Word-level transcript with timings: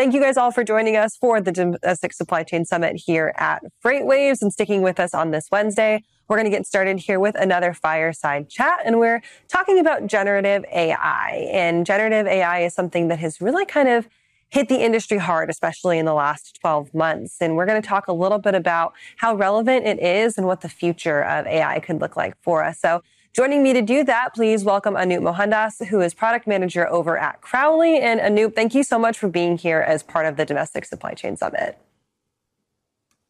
Thank 0.00 0.14
you 0.14 0.20
guys 0.22 0.38
all 0.38 0.50
for 0.50 0.64
joining 0.64 0.96
us 0.96 1.14
for 1.14 1.42
the 1.42 1.52
Domestic 1.52 2.14
Supply 2.14 2.42
Chain 2.42 2.64
Summit 2.64 2.96
here 2.96 3.34
at 3.36 3.62
FreightWaves 3.84 4.40
and 4.40 4.50
sticking 4.50 4.80
with 4.80 4.98
us 4.98 5.12
on 5.12 5.30
this 5.30 5.48
Wednesday. 5.52 6.02
We're 6.26 6.38
going 6.38 6.50
to 6.50 6.56
get 6.56 6.66
started 6.66 7.00
here 7.00 7.20
with 7.20 7.34
another 7.34 7.74
fireside 7.74 8.48
chat, 8.48 8.80
and 8.86 8.98
we're 8.98 9.20
talking 9.48 9.78
about 9.78 10.06
generative 10.06 10.64
AI. 10.72 11.46
And 11.52 11.84
generative 11.84 12.26
AI 12.26 12.60
is 12.60 12.72
something 12.72 13.08
that 13.08 13.18
has 13.18 13.42
really 13.42 13.66
kind 13.66 13.90
of 13.90 14.08
hit 14.48 14.70
the 14.70 14.82
industry 14.82 15.18
hard, 15.18 15.50
especially 15.50 15.98
in 15.98 16.06
the 16.06 16.14
last 16.14 16.58
12 16.62 16.94
months. 16.94 17.36
And 17.42 17.54
we're 17.54 17.66
going 17.66 17.82
to 17.82 17.86
talk 17.86 18.08
a 18.08 18.14
little 18.14 18.38
bit 18.38 18.54
about 18.54 18.94
how 19.18 19.34
relevant 19.34 19.86
it 19.86 20.00
is 20.00 20.38
and 20.38 20.46
what 20.46 20.62
the 20.62 20.70
future 20.70 21.22
of 21.22 21.46
AI 21.46 21.78
could 21.78 22.00
look 22.00 22.16
like 22.16 22.36
for 22.40 22.64
us. 22.64 22.80
So 22.80 23.02
Joining 23.32 23.62
me 23.62 23.72
to 23.72 23.80
do 23.80 24.02
that, 24.04 24.34
please 24.34 24.64
welcome 24.64 24.94
Anoop 24.94 25.22
Mohandas, 25.22 25.86
who 25.86 26.00
is 26.00 26.14
product 26.14 26.48
manager 26.48 26.88
over 26.88 27.16
at 27.16 27.40
Crowley. 27.40 28.00
And 28.00 28.18
Anoop, 28.18 28.56
thank 28.56 28.74
you 28.74 28.82
so 28.82 28.98
much 28.98 29.16
for 29.16 29.28
being 29.28 29.56
here 29.56 29.78
as 29.80 30.02
part 30.02 30.26
of 30.26 30.36
the 30.36 30.44
Domestic 30.44 30.84
Supply 30.84 31.14
Chain 31.14 31.36
Summit. 31.36 31.78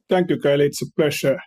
Thank 0.09 0.30
you, 0.30 0.38
Kaylee. 0.38 0.66
It's 0.66 0.80
a 0.80 0.91
pleasure. 0.93 1.38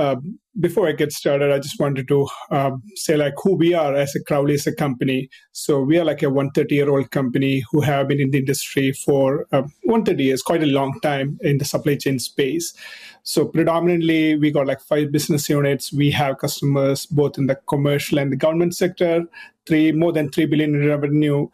Um, 0.00 0.38
before 0.58 0.88
I 0.88 0.92
get 0.92 1.12
started, 1.12 1.52
I 1.52 1.58
just 1.58 1.78
wanted 1.78 2.08
to 2.08 2.26
um, 2.50 2.82
say 2.94 3.16
like 3.16 3.34
who 3.42 3.54
we 3.54 3.74
are 3.74 3.94
as 3.94 4.14
a 4.16 4.24
Crowley 4.24 4.54
as 4.54 4.66
a 4.66 4.74
company. 4.74 5.28
So 5.52 5.80
we 5.80 5.98
are 5.98 6.04
like 6.04 6.22
a 6.22 6.30
130 6.30 6.74
year 6.74 6.90
old 6.90 7.10
company 7.10 7.62
who 7.70 7.82
have 7.82 8.08
been 8.08 8.20
in 8.20 8.30
the 8.30 8.38
industry 8.38 8.92
for 8.92 9.46
uh, 9.52 9.62
130 9.84 10.24
years, 10.24 10.42
quite 10.42 10.62
a 10.62 10.66
long 10.66 10.98
time 11.00 11.38
in 11.42 11.58
the 11.58 11.64
supply 11.64 11.96
chain 11.96 12.18
space. 12.18 12.74
So 13.22 13.44
predominantly, 13.44 14.36
we 14.36 14.50
got 14.50 14.66
like 14.66 14.80
five 14.80 15.12
business 15.12 15.48
units. 15.48 15.92
We 15.92 16.10
have 16.12 16.38
customers 16.38 17.06
both 17.06 17.36
in 17.36 17.46
the 17.46 17.56
commercial 17.68 18.18
and 18.18 18.32
the 18.32 18.36
government 18.36 18.74
sector. 18.74 19.24
Three 19.66 19.92
more 19.92 20.12
than 20.12 20.30
three 20.30 20.46
billion 20.46 20.74
in 20.74 20.88
revenue. 20.88 21.48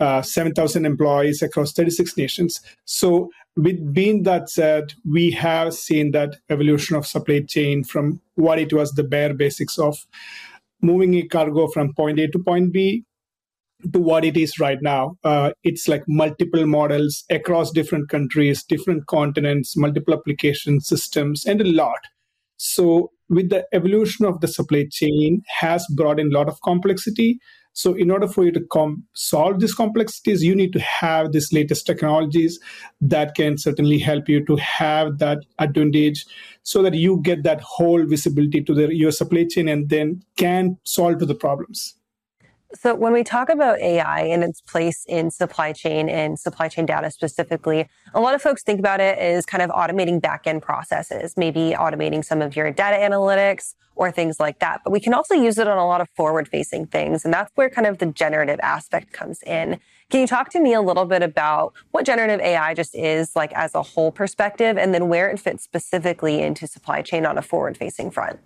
Uh, 0.00 0.20
7,000 0.20 0.84
employees 0.84 1.42
across 1.42 1.72
36 1.72 2.16
nations. 2.16 2.60
So, 2.86 3.30
with 3.56 3.92
being 3.92 4.22
that 4.24 4.48
said, 4.48 4.94
we 5.08 5.30
have 5.32 5.74
seen 5.74 6.10
that 6.12 6.36
evolution 6.50 6.96
of 6.96 7.06
supply 7.06 7.42
chain 7.46 7.84
from 7.84 8.20
what 8.34 8.58
it 8.58 8.72
was 8.72 8.90
the 8.92 9.04
bare 9.04 9.34
basics 9.34 9.78
of 9.78 9.98
moving 10.80 11.14
a 11.14 11.22
cargo 11.22 11.68
from 11.68 11.94
point 11.94 12.18
A 12.18 12.26
to 12.28 12.38
point 12.38 12.72
B 12.72 13.04
to 13.92 13.98
what 13.98 14.24
it 14.24 14.36
is 14.36 14.58
right 14.58 14.80
now. 14.80 15.16
Uh, 15.24 15.52
it's 15.64 15.88
like 15.88 16.02
multiple 16.06 16.66
models 16.66 17.24
across 17.30 17.70
different 17.70 18.08
countries, 18.08 18.62
different 18.62 19.06
continents, 19.06 19.76
multiple 19.76 20.14
application 20.14 20.80
systems, 20.80 21.44
and 21.44 21.60
a 21.60 21.64
lot. 21.64 21.98
So, 22.56 23.10
with 23.28 23.50
the 23.50 23.66
evolution 23.72 24.24
of 24.24 24.40
the 24.40 24.48
supply 24.48 24.86
chain, 24.90 25.42
has 25.60 25.84
brought 25.96 26.20
in 26.20 26.28
a 26.28 26.38
lot 26.38 26.48
of 26.48 26.60
complexity 26.62 27.38
so, 27.74 27.94
in 27.94 28.10
order 28.10 28.28
for 28.28 28.44
you 28.44 28.52
to 28.52 28.60
com- 28.70 29.04
solve 29.14 29.60
these 29.60 29.74
complexities, 29.74 30.44
you 30.44 30.54
need 30.54 30.72
to 30.74 30.80
have 30.80 31.32
these 31.32 31.52
latest 31.52 31.86
technologies 31.86 32.60
that 33.00 33.34
can 33.34 33.56
certainly 33.56 33.98
help 33.98 34.28
you 34.28 34.44
to 34.44 34.56
have 34.56 35.18
that 35.18 35.38
advantage 35.58 36.26
so 36.64 36.82
that 36.82 36.94
you 36.94 37.20
get 37.22 37.44
that 37.44 37.60
whole 37.62 38.04
visibility 38.04 38.62
to 38.62 38.74
the, 38.74 38.94
your 38.94 39.10
supply 39.10 39.46
chain 39.48 39.68
and 39.68 39.88
then 39.88 40.22
can 40.36 40.76
solve 40.84 41.18
the 41.18 41.34
problems. 41.34 41.94
So, 42.74 42.94
when 42.94 43.12
we 43.12 43.22
talk 43.22 43.50
about 43.50 43.80
AI 43.80 44.20
and 44.22 44.42
its 44.42 44.62
place 44.62 45.04
in 45.06 45.30
supply 45.30 45.72
chain 45.72 46.08
and 46.08 46.38
supply 46.38 46.68
chain 46.68 46.86
data 46.86 47.10
specifically, 47.10 47.86
a 48.14 48.20
lot 48.20 48.34
of 48.34 48.40
folks 48.40 48.62
think 48.62 48.80
about 48.80 48.98
it 49.00 49.18
as 49.18 49.44
kind 49.44 49.62
of 49.62 49.70
automating 49.70 50.22
back-end 50.22 50.62
processes, 50.62 51.36
maybe 51.36 51.74
automating 51.78 52.24
some 52.24 52.40
of 52.40 52.56
your 52.56 52.70
data 52.70 52.96
analytics 52.96 53.74
or 53.94 54.10
things 54.10 54.40
like 54.40 54.58
that. 54.60 54.80
But 54.84 54.90
we 54.90 55.00
can 55.00 55.12
also 55.12 55.34
use 55.34 55.58
it 55.58 55.68
on 55.68 55.76
a 55.76 55.86
lot 55.86 56.00
of 56.00 56.08
forward-facing 56.16 56.86
things, 56.86 57.26
and 57.26 57.34
that's 57.34 57.52
where 57.56 57.68
kind 57.68 57.86
of 57.86 57.98
the 57.98 58.06
generative 58.06 58.58
aspect 58.60 59.12
comes 59.12 59.42
in. 59.42 59.78
Can 60.08 60.22
you 60.22 60.26
talk 60.26 60.48
to 60.50 60.60
me 60.60 60.72
a 60.72 60.80
little 60.80 61.04
bit 61.04 61.22
about 61.22 61.74
what 61.90 62.06
generative 62.06 62.40
AI 62.40 62.72
just 62.72 62.94
is, 62.94 63.36
like 63.36 63.52
as 63.52 63.74
a 63.74 63.82
whole 63.82 64.10
perspective, 64.10 64.78
and 64.78 64.94
then 64.94 65.08
where 65.08 65.28
it 65.28 65.38
fits 65.38 65.62
specifically 65.62 66.40
into 66.40 66.66
supply 66.66 67.02
chain 67.02 67.26
on 67.26 67.36
a 67.36 67.42
forward-facing 67.42 68.10
front? 68.10 68.40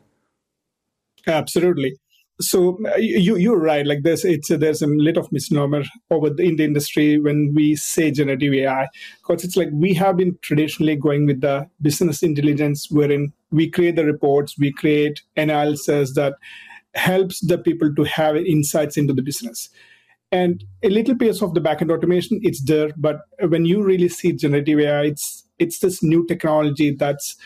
Absolutely 1.28 1.96
so 2.40 2.78
uh, 2.86 2.96
you 2.96 3.36
you're 3.36 3.58
right. 3.58 3.86
Like 3.86 4.02
there's 4.02 4.24
it's 4.24 4.50
a, 4.50 4.58
there's 4.58 4.82
a 4.82 4.86
lot 4.86 5.16
of 5.16 5.32
misnomer 5.32 5.84
over 6.10 6.30
the, 6.30 6.42
in 6.42 6.56
the 6.56 6.64
industry 6.64 7.18
when 7.18 7.52
we 7.54 7.76
say 7.76 8.10
generative 8.10 8.52
AI, 8.52 8.88
because 9.18 9.44
it's 9.44 9.56
like 9.56 9.68
we 9.72 9.94
have 9.94 10.18
been 10.18 10.36
traditionally 10.42 10.96
going 10.96 11.26
with 11.26 11.40
the 11.40 11.68
business 11.80 12.22
intelligence, 12.22 12.88
wherein 12.90 13.32
we 13.50 13.70
create 13.70 13.96
the 13.96 14.04
reports, 14.04 14.58
we 14.58 14.72
create 14.72 15.22
analysis 15.36 16.14
that 16.14 16.34
helps 16.94 17.40
the 17.40 17.58
people 17.58 17.94
to 17.94 18.04
have 18.04 18.36
insights 18.36 18.96
into 18.96 19.12
the 19.12 19.22
business. 19.22 19.68
And 20.32 20.64
a 20.82 20.88
little 20.88 21.14
piece 21.14 21.40
of 21.40 21.54
the 21.54 21.60
backend 21.60 21.92
automation, 21.92 22.40
it's 22.42 22.62
there. 22.62 22.90
But 22.96 23.20
when 23.48 23.64
you 23.64 23.82
really 23.82 24.08
see 24.08 24.32
generative 24.32 24.80
AI, 24.80 25.04
it's 25.04 25.44
it's 25.58 25.78
this 25.78 26.02
new 26.02 26.26
technology 26.26 26.90
that's 26.90 27.36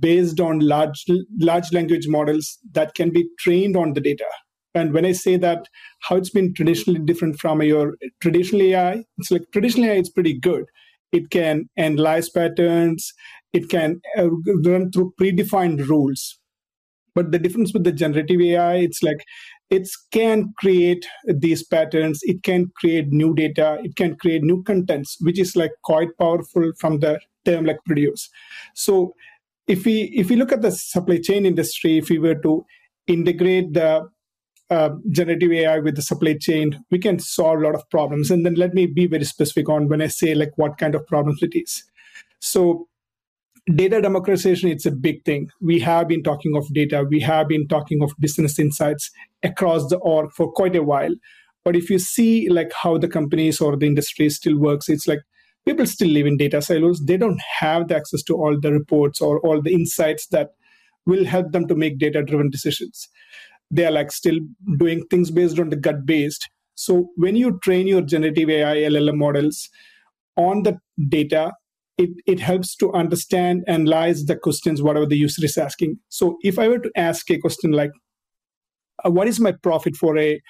based 0.00 0.40
on 0.40 0.58
large 0.60 1.04
large 1.38 1.72
language 1.72 2.08
models 2.08 2.58
that 2.72 2.94
can 2.94 3.10
be 3.10 3.28
trained 3.38 3.76
on 3.76 3.92
the 3.92 4.00
data. 4.00 4.26
And 4.74 4.92
when 4.92 5.06
i 5.06 5.12
say 5.12 5.36
that 5.38 5.68
how 6.00 6.16
it's 6.16 6.30
been 6.30 6.52
traditionally 6.54 7.00
different 7.00 7.38
from 7.38 7.62
your 7.62 7.94
traditional 8.20 8.62
ai 8.62 9.04
it's 9.18 9.30
like 9.30 9.42
traditional 9.52 9.88
ai 9.90 9.94
it's 9.94 10.10
pretty 10.10 10.38
good. 10.38 10.64
It 11.12 11.30
can 11.30 11.68
analyze 11.76 12.28
patterns. 12.28 13.12
It 13.52 13.68
can 13.70 14.00
uh, 14.18 14.28
run 14.64 14.90
through 14.90 15.14
predefined 15.20 15.86
rules. 15.88 16.38
But 17.14 17.32
the 17.32 17.38
difference 17.38 17.72
with 17.72 17.84
the 17.84 17.92
generative 17.92 18.40
ai 18.40 18.76
it's 18.76 19.02
like 19.02 19.24
it 19.70 19.88
can 20.12 20.52
create 20.58 21.06
these 21.26 21.64
patterns. 21.64 22.20
It 22.22 22.42
can 22.42 22.70
create 22.76 23.08
new 23.08 23.34
data. 23.34 23.78
It 23.82 23.96
can 23.96 24.16
create 24.16 24.42
new 24.42 24.62
contents 24.64 25.16
which 25.20 25.38
is 25.40 25.56
like 25.56 25.72
quite 25.84 26.08
powerful 26.20 26.72
from 26.78 27.00
the 27.00 27.18
term 27.44 27.64
like 27.64 27.78
produce. 27.86 28.28
So 28.74 29.14
if 29.66 29.84
we 29.84 30.02
if 30.14 30.30
we 30.30 30.36
look 30.36 30.52
at 30.52 30.62
the 30.62 30.70
supply 30.70 31.18
chain 31.18 31.46
industry, 31.46 31.98
if 31.98 32.08
we 32.08 32.18
were 32.18 32.36
to 32.36 32.64
integrate 33.06 33.72
the 33.72 34.08
uh, 34.70 34.90
generative 35.10 35.52
AI 35.52 35.78
with 35.78 35.96
the 35.96 36.02
supply 36.02 36.36
chain, 36.40 36.84
we 36.90 36.98
can 36.98 37.18
solve 37.18 37.60
a 37.60 37.64
lot 37.64 37.74
of 37.74 37.88
problems. 37.90 38.30
And 38.30 38.44
then 38.44 38.54
let 38.54 38.74
me 38.74 38.86
be 38.86 39.06
very 39.06 39.24
specific 39.24 39.68
on 39.68 39.88
when 39.88 40.02
I 40.02 40.08
say 40.08 40.34
like 40.34 40.52
what 40.56 40.78
kind 40.78 40.94
of 40.94 41.06
problems 41.06 41.42
it 41.42 41.54
is. 41.54 41.84
So 42.40 42.88
data 43.74 44.00
democratization 44.00 44.68
it's 44.68 44.86
a 44.86 44.92
big 44.92 45.24
thing 45.24 45.50
we 45.60 45.80
have 45.80 46.06
been 46.06 46.22
talking 46.22 46.56
of 46.56 46.72
data 46.72 47.04
we 47.10 47.18
have 47.18 47.48
been 47.48 47.66
talking 47.66 48.00
of 48.00 48.12
business 48.20 48.60
insights 48.60 49.10
across 49.42 49.88
the 49.88 49.96
org 49.96 50.30
for 50.30 50.52
quite 50.52 50.76
a 50.76 50.84
while 50.84 51.12
but 51.64 51.74
if 51.74 51.90
you 51.90 51.98
see 51.98 52.48
like 52.48 52.70
how 52.72 52.96
the 52.96 53.08
companies 53.08 53.60
or 53.60 53.76
the 53.76 53.84
industry 53.84 54.30
still 54.30 54.56
works 54.56 54.88
it's 54.88 55.08
like 55.08 55.18
people 55.66 55.84
still 55.84 56.08
live 56.08 56.26
in 56.26 56.36
data 56.36 56.62
silos. 56.62 57.04
They 57.04 57.16
don't 57.16 57.40
have 57.58 57.88
the 57.88 57.96
access 57.96 58.22
to 58.24 58.34
all 58.34 58.58
the 58.58 58.72
reports 58.72 59.20
or 59.20 59.40
all 59.40 59.60
the 59.60 59.72
insights 59.72 60.28
that 60.28 60.50
will 61.06 61.24
help 61.24 61.52
them 61.52 61.66
to 61.68 61.74
make 61.74 61.98
data 61.98 62.22
driven 62.22 62.50
decisions. 62.50 63.08
They 63.70 63.84
are 63.84 63.90
like 63.90 64.12
still 64.12 64.38
doing 64.78 65.04
things 65.10 65.30
based 65.30 65.58
on 65.58 65.70
the 65.70 65.76
gut 65.76 66.06
based. 66.06 66.48
So 66.76 67.08
when 67.16 67.36
you 67.36 67.58
train 67.62 67.88
your 67.88 68.02
generative 68.02 68.48
AI 68.48 68.76
LLM 68.76 69.16
models 69.16 69.68
on 70.36 70.62
the 70.62 70.78
data, 71.08 71.52
it, 71.98 72.10
it 72.26 72.38
helps 72.38 72.76
to 72.76 72.92
understand, 72.92 73.64
and 73.66 73.88
analyze 73.88 74.26
the 74.26 74.36
questions, 74.36 74.82
whatever 74.82 75.06
the 75.06 75.16
user 75.16 75.44
is 75.44 75.56
asking. 75.56 75.98
So 76.10 76.36
if 76.42 76.58
I 76.58 76.68
were 76.68 76.78
to 76.78 76.90
ask 76.94 77.28
a 77.30 77.38
question 77.38 77.72
like, 77.72 77.90
uh, 79.04 79.10
what 79.10 79.26
is 79.26 79.40
my 79.40 79.52
profit 79.62 79.96
for 79.96 80.16
a 80.18 80.40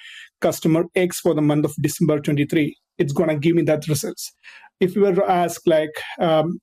customer 0.41 0.83
X 0.95 1.19
for 1.19 1.33
the 1.33 1.41
month 1.41 1.65
of 1.65 1.73
December 1.81 2.19
23? 2.19 2.75
It's 2.97 3.13
going 3.13 3.29
to 3.29 3.37
give 3.37 3.55
me 3.55 3.61
that 3.63 3.87
results 3.87 4.33
if 4.79 4.95
you 4.95 5.01
were 5.01 5.15
to 5.15 5.29
ask 5.29 5.61
like 5.65 5.91
um, 6.19 6.59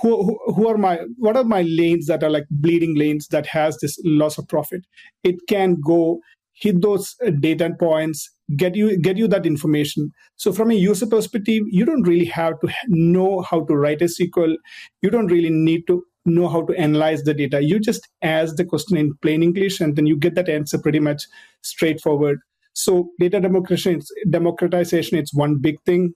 who, 0.00 0.38
who 0.54 0.68
are 0.68 0.78
my 0.78 1.00
what 1.16 1.36
are 1.36 1.44
my 1.44 1.62
lanes 1.62 2.06
that 2.06 2.22
are 2.22 2.30
like 2.30 2.44
bleeding 2.50 2.96
lanes 2.96 3.26
that 3.28 3.46
has 3.46 3.76
this 3.78 3.98
loss 4.04 4.38
of 4.38 4.48
profit? 4.48 4.82
It 5.24 5.36
can 5.48 5.76
go 5.84 6.20
hit 6.52 6.82
those 6.82 7.14
uh, 7.26 7.30
data 7.30 7.70
points 7.78 8.28
get 8.56 8.74
you 8.74 8.98
get 8.98 9.16
you 9.16 9.28
that 9.28 9.46
information. 9.46 10.10
So 10.36 10.52
from 10.52 10.70
a 10.70 10.74
user 10.74 11.06
perspective 11.06 11.62
you 11.68 11.84
don't 11.84 12.02
really 12.02 12.24
have 12.26 12.60
to 12.60 12.68
know 12.88 13.42
how 13.42 13.64
to 13.64 13.76
write 13.76 14.02
a 14.02 14.06
sql 14.06 14.54
you 15.02 15.10
don't 15.10 15.28
really 15.28 15.50
need 15.50 15.86
to 15.86 16.02
know 16.26 16.48
how 16.48 16.66
to 16.66 16.74
analyze 16.78 17.22
the 17.22 17.32
data. 17.32 17.62
You 17.62 17.80
just 17.80 18.06
ask 18.20 18.56
the 18.56 18.64
question 18.64 18.96
in 18.96 19.14
plain 19.22 19.42
english 19.42 19.80
and 19.80 19.96
then 19.96 20.06
you 20.06 20.16
get 20.16 20.34
that 20.34 20.48
answer 20.48 20.78
pretty 20.78 21.00
much 21.00 21.22
straightforward. 21.62 22.38
So 22.74 23.10
data 23.18 23.40
democratization 23.40 24.02
democratization 24.28 25.18
it's 25.18 25.34
one 25.34 25.58
big 25.60 25.80
thing 25.82 26.12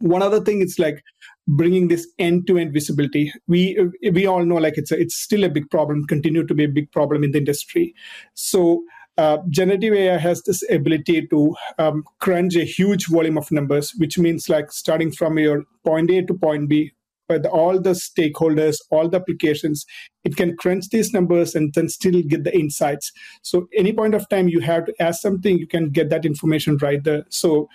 one 0.00 0.22
other 0.22 0.40
thing 0.40 0.60
it's 0.60 0.78
like 0.78 1.02
bringing 1.46 1.88
this 1.88 2.06
end-to-end 2.18 2.72
visibility 2.72 3.32
we 3.46 3.76
we 4.12 4.26
all 4.26 4.44
know 4.44 4.56
like 4.56 4.76
it's 4.76 4.92
a, 4.92 5.00
it's 5.00 5.14
still 5.14 5.44
a 5.44 5.48
big 5.48 5.68
problem 5.70 6.06
continue 6.06 6.46
to 6.46 6.54
be 6.54 6.64
a 6.64 6.68
big 6.68 6.90
problem 6.92 7.24
in 7.24 7.30
the 7.32 7.38
industry 7.38 7.94
so 8.34 8.82
uh, 9.16 9.38
generative 9.48 9.92
AI 9.94 10.16
has 10.16 10.42
this 10.44 10.62
ability 10.70 11.26
to 11.26 11.54
um, 11.78 12.04
crunch 12.20 12.54
a 12.54 12.62
huge 12.62 13.08
volume 13.08 13.36
of 13.36 13.50
numbers, 13.50 13.92
which 13.98 14.16
means 14.16 14.48
like 14.48 14.70
starting 14.70 15.10
from 15.10 15.36
your 15.36 15.64
point 15.84 16.08
A 16.12 16.24
to 16.24 16.34
point 16.34 16.68
B, 16.68 16.92
with 17.28 17.44
all 17.46 17.78
the 17.78 17.90
stakeholders, 17.90 18.76
all 18.90 19.08
the 19.08 19.18
applications, 19.18 19.84
it 20.24 20.36
can 20.36 20.56
crunch 20.56 20.88
these 20.90 21.12
numbers 21.12 21.54
and 21.54 21.74
then 21.74 21.88
still 21.88 22.22
get 22.22 22.44
the 22.44 22.56
insights. 22.56 23.12
So 23.42 23.68
any 23.76 23.92
point 23.92 24.14
of 24.14 24.28
time 24.28 24.48
you 24.48 24.60
have 24.60 24.86
to 24.86 24.94
ask 25.02 25.20
something, 25.20 25.58
you 25.58 25.66
can 25.66 25.90
get 25.90 26.10
that 26.10 26.24
information 26.24 26.78
right 26.78 27.02
there. 27.02 27.24
So 27.28 27.68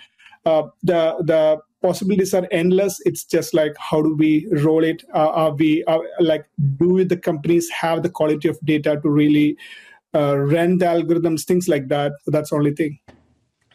uh, 0.44 0.64
the 0.82 1.16
the 1.20 1.58
possibilities 1.84 2.32
are 2.32 2.46
endless. 2.50 3.00
It's 3.04 3.24
just 3.24 3.54
like 3.54 3.74
how 3.78 4.00
do 4.02 4.14
we 4.16 4.46
roll 4.64 4.84
it? 4.84 5.04
Uh, 5.14 5.30
are 5.42 5.54
we 5.54 5.84
are, 5.84 6.00
like 6.20 6.46
do 6.78 7.04
the 7.04 7.16
companies 7.16 7.68
have 7.70 8.02
the 8.02 8.14
quality 8.20 8.48
of 8.48 8.58
data 8.64 8.98
to 9.02 9.10
really 9.10 9.56
uh, 10.14 10.36
run 10.38 10.78
the 10.78 10.86
algorithms 10.86 11.44
things 11.44 11.68
like 11.68 11.88
that. 11.88 12.12
That's 12.26 12.50
the 12.50 12.56
only 12.56 12.74
thing 12.74 12.98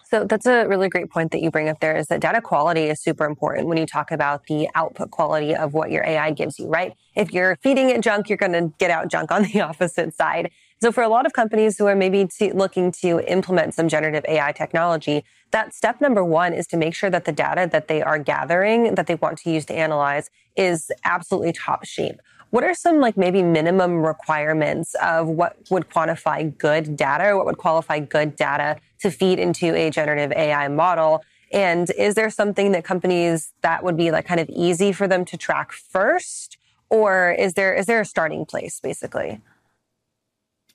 so 0.10 0.26
that's 0.26 0.48
a 0.48 0.66
really 0.68 0.90
great 0.90 1.12
point 1.12 1.32
that 1.32 1.42
you 1.42 1.52
bring 1.52 1.70
up 1.70 1.80
there 1.82 1.96
is 1.96 2.08
that 2.08 2.20
data 2.20 2.42
quality 2.42 2.86
is 2.86 3.00
super 3.00 3.26
important 3.26 3.68
when 3.68 3.78
you 3.78 3.86
talk 3.86 4.12
about 4.12 4.48
the 4.48 4.68
output 4.74 5.12
quality 5.12 5.56
of 5.56 5.74
what 5.74 5.92
your 5.92 6.04
AI 6.04 6.32
gives 6.32 6.58
you, 6.58 6.68
right? 6.68 6.94
If 7.16 7.32
you're 7.32 7.58
feeding 7.62 7.90
it 7.90 8.02
junk, 8.02 8.28
you're 8.28 8.38
going 8.38 8.54
to 8.54 8.74
get 8.80 8.90
out 8.90 9.08
junk 9.10 9.32
on 9.32 9.44
the 9.44 9.62
opposite 9.70 10.16
side. 10.16 10.50
So 10.82 10.92
for 10.92 11.04
a 11.04 11.10
lot 11.10 11.26
of 11.26 11.34
companies 11.34 11.78
who 11.78 11.86
are 11.86 11.96
maybe 11.96 12.28
looking 12.54 12.92
to 13.04 13.20
implement 13.32 13.76
some 13.76 13.88
generative 13.88 14.26
AI 14.28 14.52
technology, 14.52 15.24
that 15.52 15.76
step 15.76 16.02
number 16.02 16.24
one 16.24 16.54
is 16.54 16.66
to 16.68 16.78
make 16.78 16.96
sure 16.96 17.10
that 17.10 17.26
the 17.26 17.32
data 17.32 17.70
that 17.72 17.88
they 17.88 18.02
are 18.02 18.18
gathering, 18.18 18.96
that 18.96 19.06
they 19.06 19.16
want 19.16 19.38
to 19.40 19.52
use 19.52 19.66
to 19.66 19.74
analyze 19.76 20.30
is 20.56 20.90
absolutely 21.06 21.52
top 21.52 21.86
shape. 21.86 22.20
What 22.52 22.64
are 22.64 22.74
some 22.74 23.00
like 23.00 23.16
maybe 23.16 23.44
minimum 23.44 24.04
requirements 24.04 24.96
of 24.96 25.28
what 25.28 25.58
would 25.70 25.90
quantify 25.90 26.58
good 26.58 26.96
data 26.96 27.30
or 27.30 27.38
what 27.38 27.46
would 27.46 27.58
qualify 27.58 28.00
good 28.00 28.36
data 28.36 28.78
to 29.02 29.12
feed 29.12 29.40
into 29.40 29.76
a 29.76 29.92
generative 29.92 30.32
AI 30.32 30.68
model? 30.68 31.24
And 31.52 31.90
is 31.92 32.16
there 32.16 32.30
something 32.30 32.72
that 32.72 32.84
companies 32.84 33.54
that 33.62 33.84
would 33.84 33.98
be 33.98 34.12
like 34.12 34.26
kind 34.26 34.40
of 34.40 34.50
easy 34.50 34.92
for 34.92 35.08
them 35.08 35.26
to 35.26 35.38
track 35.38 35.72
first? 35.72 36.58
Or 36.90 37.32
is 37.38 37.54
there 37.54 37.74
is 37.76 37.86
there 37.86 38.02
a 38.02 38.06
starting 38.06 38.46
place 38.46 38.80
basically? 38.80 39.42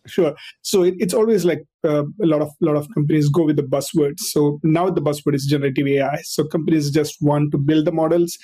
Sure. 0.06 0.36
So 0.62 0.84
it, 0.84 0.94
it's 0.98 1.14
always 1.14 1.44
like 1.44 1.64
uh, 1.84 2.04
a 2.22 2.26
lot 2.26 2.42
of 2.42 2.50
lot 2.60 2.76
of 2.76 2.88
companies 2.94 3.28
go 3.28 3.44
with 3.44 3.56
the 3.56 3.62
buzzwords. 3.62 4.20
So 4.20 4.60
now 4.62 4.90
the 4.90 5.02
buzzword 5.02 5.34
is 5.34 5.46
generative 5.46 5.86
AI. 5.86 6.20
So 6.22 6.44
companies 6.44 6.90
just 6.90 7.20
want 7.20 7.52
to 7.52 7.58
build 7.58 7.84
the 7.84 7.92
models, 7.92 8.38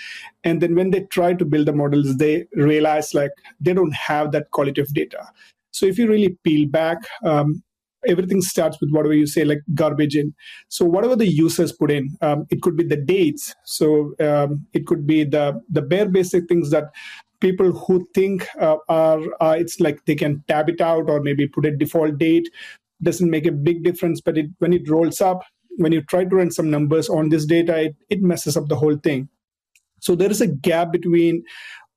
and 0.45 0.61
then 0.61 0.75
when 0.75 0.91
they 0.91 1.03
try 1.11 1.35
to 1.35 1.45
build 1.45 1.67
the 1.67 1.73
models, 1.73 2.17
they 2.17 2.47
realize 2.55 3.15
like 3.15 3.33
they 3.61 3.73
don't 3.73 3.95
have 3.95 4.33
that 4.33 4.51
quality 4.51 4.81
of 4.81 4.93
data. 4.95 5.27
So 5.73 5.87
if 5.87 5.99
you 5.99 6.09
really 6.09 6.37
peel 6.45 6.69
back, 6.69 6.99
um, 7.25 7.63
everything 8.07 8.41
starts 8.43 8.81
with 8.81 8.91
whatever 8.91 9.15
you 9.15 9.27
say, 9.27 9.45
like 9.45 9.61
garbage 9.75 10.17
in. 10.17 10.35
So 10.69 10.85
whatever 10.85 11.17
the 11.17 11.31
users 11.31 11.73
put 11.73 11.91
in, 11.91 12.17
um, 12.23 12.47
it 12.51 12.63
could 12.63 12.77
be 12.77 12.85
the 12.85 12.97
dates. 12.97 13.55
So 13.65 14.15
um, 14.21 14.67
it 14.73 14.87
could 14.87 15.07
be 15.07 15.25
the 15.25 15.61
the 15.69 15.83
bare 15.83 16.09
basic 16.09 16.49
things 16.49 16.71
that 16.71 16.85
people 17.41 17.73
who 17.73 18.07
think 18.15 18.47
uh, 18.61 18.77
are 18.89 19.21
uh, 19.41 19.57
it's 19.59 19.81
like 19.81 20.05
they 20.05 20.15
can 20.15 20.45
tab 20.47 20.69
it 20.69 20.81
out 20.81 21.09
or 21.09 21.21
maybe 21.21 21.49
put 21.49 21.67
a 21.67 21.77
default 21.77 22.19
date 22.19 22.49
doesn't 23.03 23.31
make 23.31 23.47
a 23.47 23.53
big 23.53 23.83
difference 23.83 24.21
but 24.21 24.37
it, 24.37 24.47
when 24.59 24.73
it 24.73 24.89
rolls 24.89 25.21
up 25.21 25.43
when 25.77 25.93
you 25.93 26.03
try 26.03 26.25
to 26.25 26.37
run 26.37 26.51
some 26.51 26.71
numbers 26.71 27.09
on 27.09 27.29
this 27.29 27.45
data 27.47 27.77
it, 27.81 27.97
it 28.09 28.23
messes 28.23 28.57
up 28.57 28.69
the 28.69 28.77
whole 28.77 28.97
thing 28.97 29.29
so 30.01 30.15
there 30.15 30.31
is 30.31 30.41
a 30.41 30.47
gap 30.47 30.93
between 30.93 31.43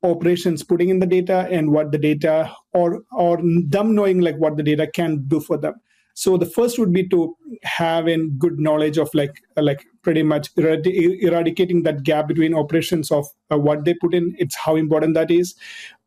operations 0.03 0.63
putting 0.63 0.89
in 0.89 0.99
the 0.99 1.05
data 1.05 1.47
and 1.49 1.71
what 1.71 1.91
the 1.91 1.97
data 1.97 2.51
or 2.73 3.01
or 3.11 3.39
them 3.67 3.95
knowing 3.95 4.19
like 4.19 4.35
what 4.37 4.57
the 4.57 4.63
data 4.63 4.87
can 4.87 5.23
do 5.27 5.39
for 5.39 5.57
them 5.57 5.73
so 6.15 6.37
the 6.37 6.45
first 6.45 6.77
would 6.77 6.93
be 6.93 7.07
to 7.09 7.35
have 7.63 8.07
a 8.07 8.17
good 8.37 8.59
knowledge 8.59 8.97
of 8.97 9.09
like 9.13 9.41
like 9.57 9.85
pretty 10.03 10.21
much 10.21 10.49
eradicating 10.57 11.83
that 11.83 12.03
gap 12.03 12.27
between 12.27 12.53
operations 12.53 13.11
of 13.11 13.25
uh, 13.51 13.57
what 13.57 13.85
they 13.85 13.93
put 13.95 14.13
in. 14.13 14.35
It's 14.37 14.55
how 14.55 14.75
important 14.75 15.15
that 15.15 15.31
is. 15.31 15.55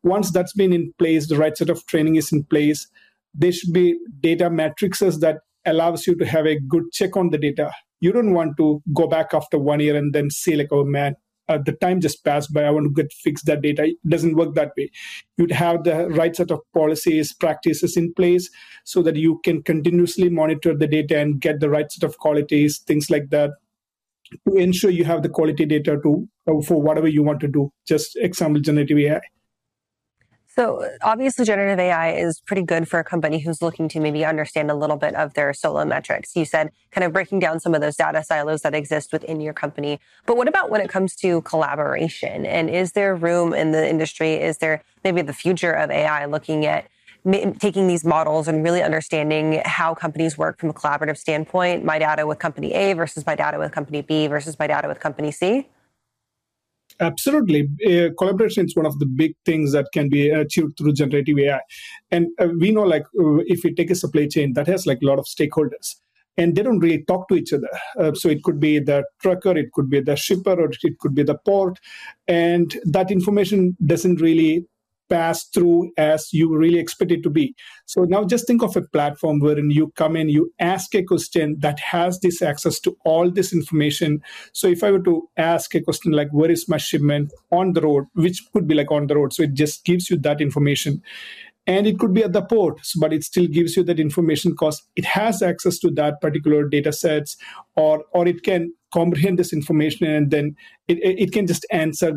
Once 0.03 0.31
that's 0.31 0.53
been 0.53 0.71
in 0.71 0.93
place, 0.99 1.27
the 1.27 1.35
right 1.35 1.57
set 1.57 1.69
of 1.69 1.85
training 1.87 2.15
is 2.15 2.31
in 2.31 2.43
place. 2.43 2.87
There 3.33 3.51
should 3.51 3.73
be 3.73 3.97
data 4.19 4.49
matrices 4.49 5.19
that 5.19 5.37
allows 5.65 6.07
you 6.07 6.15
to 6.15 6.25
have 6.25 6.45
a 6.45 6.59
good 6.59 6.91
check 6.91 7.15
on 7.17 7.29
the 7.29 7.37
data. 7.37 7.71
You 7.99 8.11
don't 8.11 8.33
want 8.33 8.57
to 8.57 8.81
go 8.93 9.07
back 9.07 9.33
after 9.33 9.57
one 9.57 9.79
year 9.79 9.95
and 9.95 10.13
then 10.13 10.29
say 10.29 10.55
like, 10.55 10.69
oh 10.71 10.85
man, 10.85 11.15
uh, 11.49 11.57
the 11.65 11.71
time 11.73 12.01
just 12.01 12.23
passed 12.25 12.53
by. 12.53 12.63
I 12.63 12.71
want 12.71 12.85
to 12.85 13.03
get 13.03 13.11
fix 13.11 13.43
that 13.43 13.61
data. 13.61 13.85
It 13.85 13.97
doesn't 14.07 14.35
work 14.35 14.53
that 14.55 14.73
way. 14.77 14.91
You'd 15.37 15.51
have 15.51 15.83
the 15.83 16.09
right 16.09 16.35
set 16.35 16.51
of 16.51 16.59
policies, 16.73 17.33
practices 17.33 17.95
in 17.97 18.13
place 18.13 18.49
so 18.83 19.01
that 19.03 19.15
you 19.15 19.39
can 19.43 19.63
continuously 19.63 20.29
monitor 20.29 20.75
the 20.75 20.87
data 20.87 21.17
and 21.17 21.39
get 21.39 21.59
the 21.59 21.69
right 21.69 21.91
set 21.91 22.07
of 22.07 22.17
qualities, 22.17 22.79
things 22.79 23.09
like 23.09 23.29
that, 23.29 23.51
to 24.47 24.55
ensure 24.57 24.91
you 24.91 25.05
have 25.05 25.23
the 25.23 25.29
quality 25.29 25.65
data 25.65 25.97
to 26.03 26.27
uh, 26.47 26.61
for 26.61 26.81
whatever 26.81 27.07
you 27.07 27.23
want 27.23 27.39
to 27.39 27.47
do. 27.47 27.71
Just 27.87 28.17
example, 28.17 28.61
generative 28.61 28.97
AI. 28.97 29.21
So 30.57 30.89
obviously 31.03 31.45
generative 31.45 31.77
AI 31.77 32.13
is 32.13 32.41
pretty 32.41 32.63
good 32.63 32.87
for 32.87 32.97
a 32.99 33.03
company 33.03 33.37
who's 33.37 33.61
looking 33.61 33.87
to 33.89 33.99
maybe 33.99 34.25
understand 34.25 34.71
a 34.71 34.73
little 34.73 34.97
bit 34.97 35.13
of 35.13 35.35
their 35.35 35.53
solo 35.53 35.85
metrics. 35.85 36.35
You 36.35 36.45
said 36.45 36.71
kind 36.89 37.05
of 37.05 37.13
breaking 37.13 37.37
down 37.37 37.59
some 37.59 37.75
of 37.75 37.81
those 37.81 37.95
data 37.95 38.23
silos 38.23 38.63
that 38.63 38.73
exist 38.73 39.13
within 39.13 39.39
your 39.39 39.53
company. 39.53 39.99
But 40.25 40.35
what 40.35 40.47
about 40.47 40.71
when 40.71 40.81
it 40.81 40.89
comes 40.89 41.15
to 41.17 41.43
collaboration? 41.43 42.43
And 42.47 42.71
is 42.71 42.93
there 42.93 43.15
room 43.15 43.53
in 43.53 43.71
the 43.71 43.87
industry? 43.87 44.33
Is 44.33 44.57
there 44.57 44.81
maybe 45.03 45.21
the 45.21 45.31
future 45.31 45.73
of 45.73 45.91
AI 45.91 46.25
looking 46.25 46.65
at 46.65 46.87
taking 47.59 47.87
these 47.87 48.03
models 48.03 48.47
and 48.47 48.63
really 48.63 48.81
understanding 48.81 49.61
how 49.63 49.93
companies 49.93 50.39
work 50.39 50.59
from 50.59 50.71
a 50.71 50.73
collaborative 50.73 51.17
standpoint, 51.17 51.85
my 51.85 51.99
data 51.99 52.25
with 52.25 52.39
company 52.39 52.73
A 52.73 52.93
versus 52.93 53.27
my 53.27 53.35
data 53.35 53.59
with 53.59 53.71
company 53.71 54.01
B 54.01 54.25
versus 54.25 54.57
my 54.57 54.65
data 54.65 54.87
with 54.87 54.99
company 54.99 55.29
C? 55.29 55.67
Absolutely. 56.99 57.69
Uh, 57.85 58.09
collaboration 58.17 58.65
is 58.65 58.75
one 58.75 58.85
of 58.85 58.97
the 58.97 59.05
big 59.05 59.35
things 59.45 59.71
that 59.71 59.87
can 59.93 60.09
be 60.09 60.29
achieved 60.29 60.77
through 60.77 60.93
generative 60.93 61.37
AI. 61.37 61.59
And 62.09 62.27
uh, 62.39 62.47
we 62.59 62.71
know, 62.71 62.83
like, 62.83 63.03
uh, 63.19 63.37
if 63.45 63.63
we 63.63 63.73
take 63.73 63.91
a 63.91 63.95
supply 63.95 64.27
chain 64.27 64.53
that 64.53 64.67
has 64.67 64.87
like 64.87 64.99
a 65.03 65.05
lot 65.05 65.19
of 65.19 65.25
stakeholders, 65.25 65.95
and 66.39 66.55
they 66.55 66.61
don't 66.61 66.79
really 66.79 67.03
talk 67.03 67.27
to 67.29 67.35
each 67.35 67.51
other. 67.53 67.69
Uh, 67.99 68.13
so 68.13 68.29
it 68.29 68.43
could 68.43 68.59
be 68.59 68.79
the 68.79 69.03
trucker, 69.21 69.57
it 69.57 69.71
could 69.73 69.89
be 69.89 69.99
the 69.99 70.15
shipper, 70.15 70.53
or 70.53 70.69
it 70.71 70.99
could 70.99 71.15
be 71.15 71.23
the 71.23 71.37
port, 71.45 71.79
and 72.27 72.77
that 72.85 73.11
information 73.11 73.75
doesn't 73.85 74.21
really 74.21 74.65
pass 75.09 75.45
through 75.45 75.91
as 75.97 76.33
you 76.33 76.55
really 76.55 76.79
expect 76.79 77.11
it 77.11 77.23
to 77.23 77.29
be. 77.29 77.55
So 77.85 78.03
now 78.03 78.23
just 78.23 78.47
think 78.47 78.63
of 78.63 78.75
a 78.75 78.81
platform 78.81 79.39
wherein 79.39 79.71
you 79.71 79.91
come 79.95 80.15
in, 80.15 80.29
you 80.29 80.51
ask 80.59 80.93
a 80.95 81.03
question 81.03 81.55
that 81.59 81.79
has 81.79 82.19
this 82.19 82.41
access 82.41 82.79
to 82.81 82.97
all 83.05 83.31
this 83.31 83.53
information. 83.53 84.21
So 84.53 84.67
if 84.67 84.83
I 84.83 84.91
were 84.91 85.03
to 85.03 85.27
ask 85.37 85.73
a 85.75 85.81
question 85.81 86.11
like, 86.11 86.29
where 86.31 86.51
is 86.51 86.67
my 86.67 86.77
shipment 86.77 87.31
on 87.51 87.73
the 87.73 87.81
road, 87.81 88.05
which 88.13 88.41
could 88.53 88.67
be 88.67 88.75
like 88.75 88.91
on 88.91 89.07
the 89.07 89.15
road. 89.15 89.33
So 89.33 89.43
it 89.43 89.53
just 89.53 89.85
gives 89.85 90.09
you 90.09 90.17
that 90.17 90.41
information. 90.41 91.01
And 91.69 91.85
it 91.85 91.99
could 91.99 92.13
be 92.13 92.23
at 92.23 92.31
the 92.31 92.41
port, 92.41 92.79
but 92.97 93.11
it 93.11 93.25
still 93.25 93.45
gives 93.45 93.75
you 93.75 93.83
that 93.83 93.99
information 93.99 94.51
because 94.51 94.81
it 94.95 95.03
has 95.03 95.41
access 95.41 95.77
to 95.79 95.91
that 95.91 96.21
particular 96.21 96.65
data 96.65 96.93
sets, 96.93 97.35
or 97.75 98.05
or 98.13 98.25
it 98.25 98.43
can 98.43 98.73
comprehend 98.93 99.37
this 99.37 99.51
information 99.51 100.07
and 100.07 100.31
then 100.31 100.55
it, 100.87 100.97
it 101.03 101.33
can 101.33 101.45
just 101.45 101.65
answer 101.69 102.13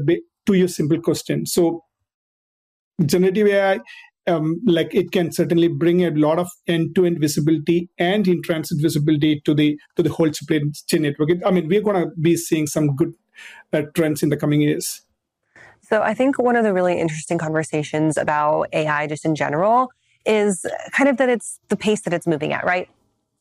to 0.46 0.54
your 0.54 0.68
simple 0.68 1.00
question. 1.00 1.46
So 1.46 1.82
generative 3.06 3.46
AI, 3.48 3.80
um, 4.26 4.60
like 4.66 4.94
it 4.94 5.12
can 5.12 5.32
certainly 5.32 5.68
bring 5.68 6.04
a 6.04 6.10
lot 6.10 6.38
of 6.38 6.48
end-to-end 6.66 7.18
visibility 7.20 7.88
and 7.98 8.26
in-transit 8.28 8.78
visibility 8.80 9.40
to 9.44 9.54
the 9.54 9.78
to 9.96 10.02
the 10.02 10.10
whole 10.10 10.32
supply 10.32 10.60
chain 10.88 11.02
network. 11.02 11.30
I 11.44 11.50
mean, 11.50 11.68
we're 11.68 11.82
going 11.82 12.02
to 12.02 12.10
be 12.20 12.36
seeing 12.36 12.66
some 12.66 12.94
good 12.96 13.12
uh, 13.72 13.82
trends 13.94 14.22
in 14.22 14.28
the 14.28 14.36
coming 14.36 14.60
years. 14.60 15.02
So 15.82 16.02
I 16.02 16.14
think 16.14 16.38
one 16.38 16.54
of 16.54 16.64
the 16.64 16.72
really 16.72 17.00
interesting 17.00 17.38
conversations 17.38 18.16
about 18.16 18.68
AI 18.72 19.06
just 19.06 19.24
in 19.24 19.34
general 19.34 19.90
is 20.24 20.64
kind 20.92 21.08
of 21.08 21.16
that 21.16 21.28
it's 21.28 21.58
the 21.68 21.76
pace 21.76 22.02
that 22.02 22.12
it's 22.12 22.26
moving 22.26 22.52
at, 22.52 22.64
right? 22.64 22.88